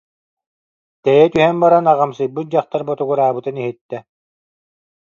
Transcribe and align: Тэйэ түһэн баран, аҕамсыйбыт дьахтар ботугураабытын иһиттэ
Тэйэ 1.03 1.25
түһэн 1.33 1.55
баран, 1.63 1.85
аҕамсыйбыт 1.93 2.47
дьахтар 2.51 2.81
ботугураабытын 2.87 3.55
иһиттэ 3.61 3.97